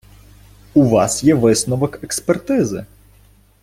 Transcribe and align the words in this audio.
У 0.73 0.83
вас 0.89 1.23
є 1.23 1.33
висновок 1.33 2.03
експертизи. 2.03 2.85